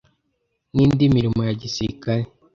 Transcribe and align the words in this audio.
n'indi 0.75 1.05
mirimo 1.15 1.39
ya 1.47 1.53
sirikare 1.73 2.23